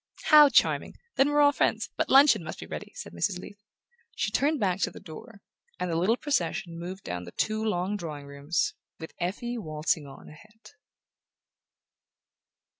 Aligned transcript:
"How 0.29 0.49
charming! 0.49 0.95
Then 1.15 1.29
we're 1.29 1.41
all 1.41 1.51
friends. 1.51 1.91
But 1.95 2.09
luncheon 2.09 2.43
must 2.43 2.59
be 2.59 2.65
ready," 2.65 2.91
said 2.95 3.13
Mrs. 3.13 3.37
Leath. 3.37 3.61
She 4.15 4.31
turned 4.31 4.59
back 4.59 4.79
to 4.79 4.89
the 4.89 4.99
door, 4.99 5.43
and 5.79 5.91
the 5.91 5.95
little 5.95 6.17
procession 6.17 6.79
moved 6.79 7.03
down 7.03 7.25
the 7.25 7.31
two 7.33 7.63
long 7.63 7.97
drawing 7.97 8.25
rooms, 8.25 8.73
with 8.97 9.13
Effie 9.19 9.59
waltzing 9.59 10.07
on 10.07 10.27
ahead. 10.27 10.71